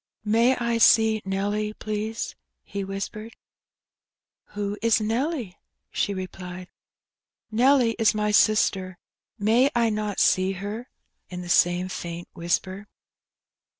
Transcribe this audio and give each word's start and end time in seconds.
May 0.25 0.55
I 0.57 0.79
see 0.79 1.21
Nelly, 1.25 1.73
please?" 1.73 2.33
he 2.63 2.83
whispered. 2.83 3.35
Who 4.55 4.75
is 4.81 4.99
Nelly?" 4.99 5.55
she 5.91 6.11
replied. 6.15 6.69
Nelly 7.51 7.91
is 7.99 8.15
my 8.15 8.31
sister; 8.31 8.97
may 9.37 9.69
I 9.75 9.91
not 9.91 10.19
see 10.19 10.53
her?" 10.53 10.89
in 11.29 11.43
the 11.43 11.49
same 11.49 11.87
faint 11.87 12.27
whisper. 12.33 12.87